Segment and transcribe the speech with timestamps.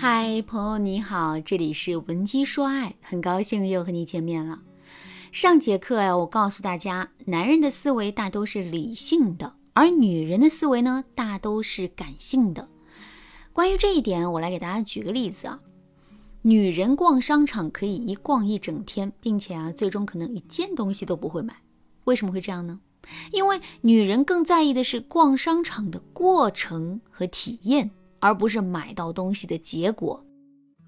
[0.00, 4.60] 嗨，朋友你好，这里是文姬说爱，很高兴又和你见面了。
[5.32, 12.68] 上节课呀，我告诉大家，男人的思维大都是理性的，而女人的思维呢，大都是感性的。
[13.52, 15.58] 关于这一点，我来给大家举个例子啊。
[16.42, 21.56] 女人逛商场可以一逛一整天，并且啊，最终可能一件东西都不会买。
[22.04, 22.78] 为什么会这样呢？
[23.32, 27.90] 因为女人更在意的是逛商场的过程和体验。
[28.20, 30.24] 而不是买到东西的结果。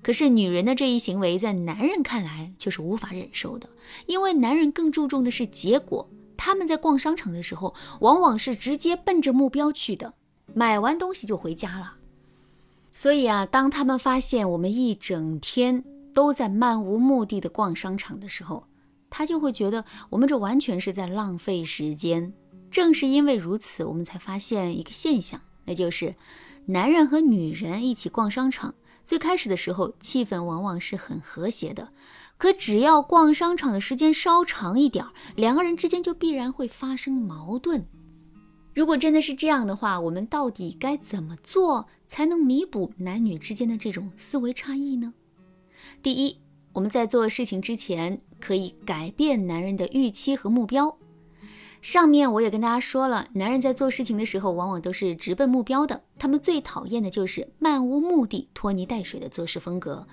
[0.02, 3.68] 可是女人的这一行为在男人看来却是无法忍受的，
[4.06, 6.08] 因为男人更注重的是结果。
[6.38, 10.14] 他们在逛商场的时候，往往是直接奔着目标去的，
[10.54, 11.96] 买完东西就回家了。
[12.90, 18.64] 所以啊，当他们发现我们一整天都在漫无目的的逛商场的时候，
[19.10, 22.32] 他就会觉得我们这完全是在浪费时间。
[22.70, 26.14] 正是因为如此，我们才发现一个现象，那就是。
[26.66, 28.74] 男人和女人一起逛商场，
[29.04, 31.88] 最开始的时候气氛往往是很和谐的。
[32.38, 35.04] 可只要逛商场的时间稍长一点，
[35.36, 37.86] 两个人之间就必然会发生矛盾。
[38.72, 45.12] 如果真的是这样的话，我们到底该怎么做才能弥补男女之间的这种思维差异呢？
[46.02, 46.38] 第一，
[46.72, 50.96] 我们在做事情之前可以改变男人的预期和目标。
[51.82, 56.02] 上面我也跟大家说了，男人在做事情的时候，往往都是直奔目标的。
[56.18, 60.06] 他们最讨厌的就是漫无目的、拖泥带水的做事风格，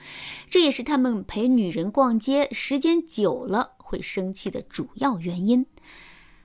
[0.47, 5.65] 这也是他们陪女人逛街时间久了会生气的主要原因。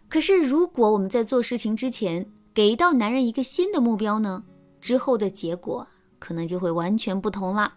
[0.09, 4.43] 可是，如果我们在做事情之前给到男人一个新的目标呢？
[4.81, 5.87] 之后的结果
[6.19, 7.75] 可能就会完全不同了。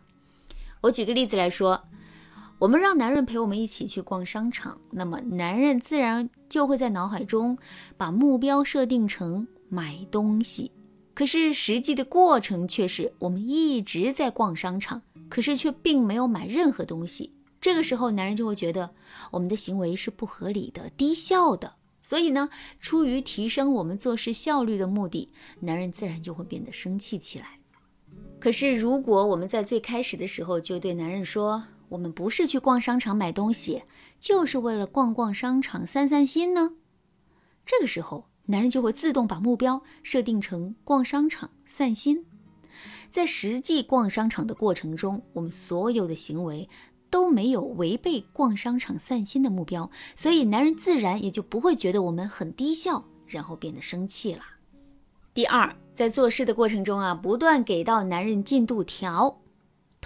[0.81, 1.83] 我举个例子来说。
[2.57, 7.57] 我们让男人陪我们一起去逛商场，那么男人自然就会在脑海中
[7.97, 10.71] 把目标设定成买东西。
[11.13, 17.33] 可是实际的过程却是我们一直在逛商场，可是却并没有买任何东西。
[17.59, 18.89] 这个时候，男人就会觉得
[19.31, 21.73] 我们的行为是不合理的、低效的。
[22.01, 22.49] 所以呢，
[22.79, 25.29] 出于提升我们做事效率的目的，
[25.59, 27.59] 男人自然就会变得生气起来。
[28.39, 33.83] 可是如果我们在最开始的时候就对男人说，我们不是去逛商场买东西，
[34.19, 36.73] 就是为了逛逛商场散散心呢。
[37.65, 42.25] 这个时候，男人就会自动把目标设定成逛商场散心。
[43.09, 46.67] 在实际逛商场的过程中，我们所有的行为
[47.09, 54.41] 都没有违背逛商场散心的目标，所以男人自然也就不会觉得我们很低效，然后变得生气了。
[55.33, 59.41] 第二，在做事的过程中啊，不断给到男人进度条。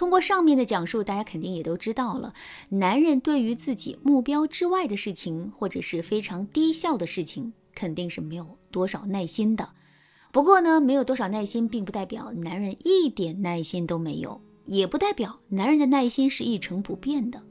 [0.00, 2.32] 通过上面的讲述，大家肯定也都知道了，
[2.70, 9.68] 男人对于自己目标之外的事情，或者是非常低效的事情，肯定是没有多少耐心的。
[10.32, 17.42] 不过呢，没有多少耐心，并不代表男人一点耐心都没有，也不代表男人的耐心是一成不变的。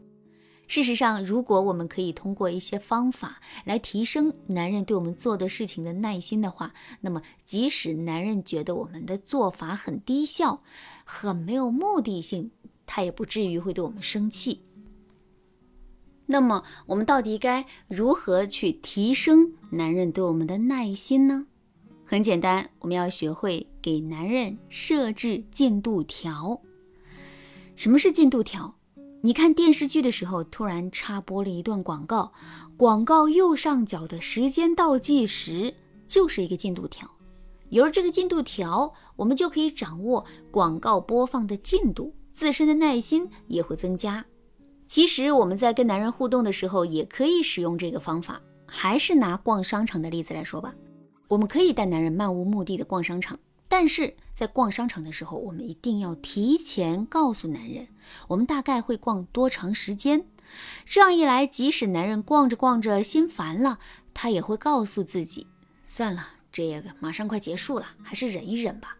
[0.65, 10.61] 事实上，如果我们可以通过一些方法来提升男人对我们做的事情的耐心的话，那么即使男人觉得我们的做法很低效，
[11.11, 12.51] 很没有目的性，
[12.85, 14.61] 他也不至于会对我们生气。
[16.27, 21.47] 那么，我们到底该如何去提升男人对我们的耐心呢？
[22.05, 26.61] 很简单，我们要学会给男人设置进度条。
[27.75, 28.75] 什么是进度条？
[29.21, 32.31] 你看电视剧的时候，突然插播了一段广告，
[32.77, 35.73] 广告右上角的时间倒计时
[36.07, 37.09] 就是一个进度条。
[37.69, 44.25] 有了这个进度条，我们就可以掌握广告播放的进度，自身的耐心也会增加。
[44.87, 48.41] 其实我们在跟男人互动的时候，也可以使用这个方法。
[48.71, 50.75] 还是拿逛商场的例子来说吧，
[51.27, 57.87] 我们可以带男人漫无目的的逛商场，但是在逛商场的时候，我们一定要提前告诉男人，
[58.27, 60.23] 我们大概会逛多长时间。
[60.85, 63.79] 这样一来，即使男人逛着逛着心烦了，
[64.13, 65.47] 他也会告诉自己，
[65.85, 66.38] 算了。
[66.51, 68.97] 这个马上快结束了，还是忍一忍吧。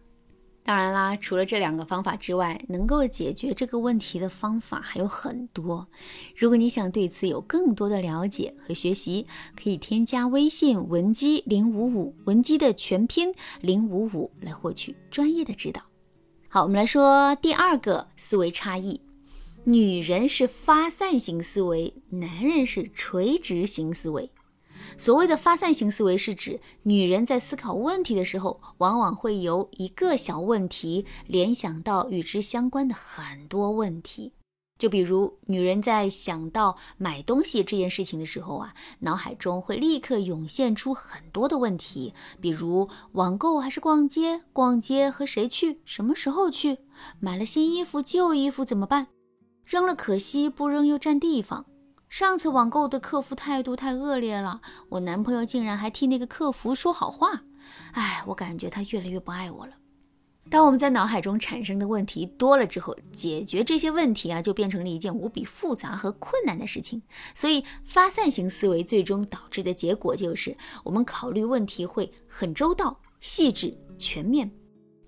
[0.62, 5.88] 当然啦，除了这两个方法之外，能够解决这个问题的方法还有很多。
[6.36, 9.26] 如果你想对此有更多的了解和学习，
[9.56, 15.82] 可以添加微信文姬零五五，文姬的全拼零五五来获取专业的指导。
[16.50, 19.02] 好，我们来说第二个思维差异：
[19.64, 24.30] 女人是发散型思维，男人是垂直型思维。
[24.98, 34.34] 所谓的发散型思维是指女人在思考问题的时候，往往会由一个小问题联想到与之相关的很多问题。
[34.78, 44.42] 就比如女人在想到买东西这件事情的时候啊，脑海中会立刻涌现出很多的问题，比如网购还是逛街？
[44.54, 45.82] 逛街和谁去？
[45.84, 46.78] 什么时候去？
[47.20, 49.08] 买了新衣服，旧衣服怎么办？
[49.66, 51.66] 扔了可惜，不扔又占地方。
[52.10, 57.44] 上次网购的客服态度太恶劣了，我男朋友竟然还替那个客服说好话。
[57.92, 59.74] 哎，我感觉他越来越不爱我了。
[60.50, 67.00] 当我们在脑海中产生的问题多了之后，解决这些问题啊，就变成了一件无比复杂和困难的事情。
[67.36, 74.50] 所以，发散型思维最终导致的结果就是，我们考虑问题会很周到、细致、全面，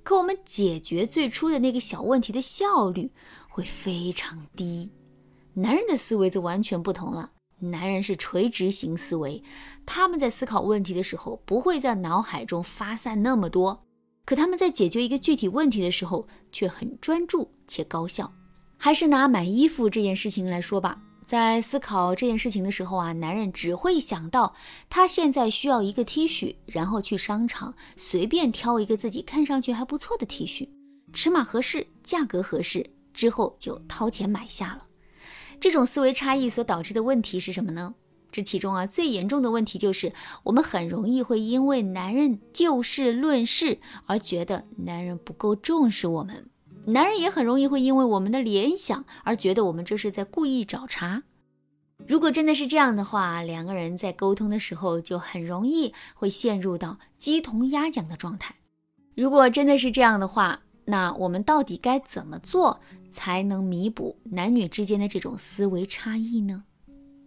[0.04, 3.12] 可我们解决最初的那个小问题的效率
[3.50, 4.92] 会非常低。
[5.54, 9.44] 男人的思维则完全不同了，男人是垂直型思维，
[9.86, 13.84] 他们在思考问题的时候，不会在脑海中发散那么多。
[14.24, 18.32] 可他们在解决一个具体问题的时候却很专注且高效。
[18.78, 24.56] 还是拿买衣服这件事情来说吧，在思考这件事情的时候啊，男人只会想到
[24.90, 30.70] 他现在需要一个 T 恤，然后去商场随便挑一个自己看上去还不错的 T 恤，
[31.14, 34.86] 尺码合适，价格合适，之后就掏钱买下了。
[35.62, 37.94] 这种思维差异所导致的问题是什么呢？
[38.32, 40.12] 这其中啊，最严重的问题就是，
[40.44, 46.46] 我们很容易会因为男人就事论事而觉得男人不够重视我们；
[46.86, 51.24] 男人也很容易会因为我们的联想而觉得我们这是在故意找茬。
[52.08, 58.56] 如果真的是这样的话，两个人在沟通的时候就很容易会陷入到鸡同鸭讲的状态。
[59.16, 60.62] 如果真的是这样的话，
[60.92, 66.66] 那我们到底该怎么做才能弥补男女之间的这种思维差异呢？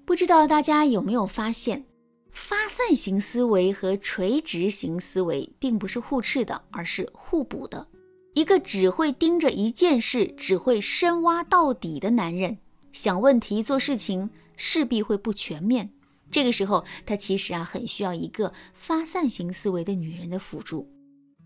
[0.04, 1.86] 不知道大家有没有发现，
[2.30, 7.88] 发散型思维和垂直型思维并不是互斥的，而是互补的。
[8.34, 12.58] 一个只会盯着一件事、只会深挖到底的男人，
[12.92, 15.90] 想问题、做事情势必会不全面。
[16.30, 20.86] 这个时候，他其实啊很需要一个发散型思维的女人的辅助。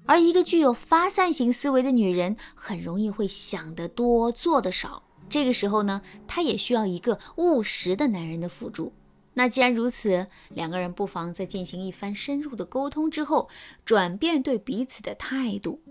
[0.08, 5.02] 而一个具有发散型思维的女人，很容易会想得多、做得少。
[5.28, 8.94] 这个时候呢，她也需要一个务实的男人的辅助。
[9.34, 13.50] 那既然如此，两个人不妨在进行一番深入的沟通之后，
[13.84, 15.82] 转变对彼此的态度。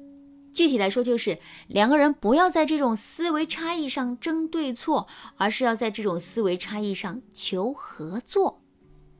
[0.52, 1.38] 具体来说，就是
[1.68, 8.60] 两个人不要在这种思维差异上争对错，而是要在这种思维差异上求合作。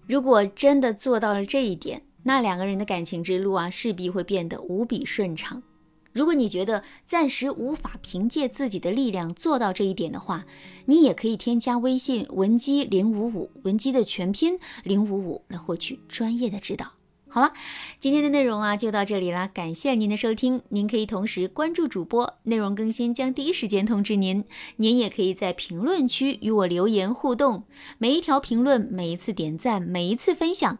[0.08, 5.64] 如果真的做到了这一点，那两个人的感情之路啊，势必会变得无比顺畅。
[6.12, 10.46] 如果你觉得暂时无法凭借自己的力量做到这一点的话，
[10.88, 16.92] 你也可以添加微信文姬零五五，文姬的全拼零五五，来获取专业的指导。
[17.30, 17.54] 好了，
[17.98, 20.62] 今天的内容啊就到这里啦，感谢您的收听。
[20.68, 24.44] 您可以同时关注主播，内容更新将第一时间通知您。
[24.76, 27.64] 您也可以在评论区与我留言互动，
[27.98, 30.80] 每一条评论、每一次点赞、每一次分享。